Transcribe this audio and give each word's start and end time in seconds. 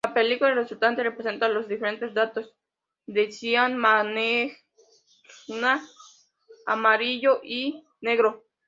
La 0.03 0.15
película 0.15 0.55
resultante 0.55 1.03
representa 1.03 1.47
los 1.47 1.67
diferentes 1.67 2.11
datos 2.15 2.55
de 3.05 3.31
cian, 3.31 3.77
magenta, 3.77 4.55
amarillo 6.65 7.39
y 7.43 7.83
negro. 8.01 8.43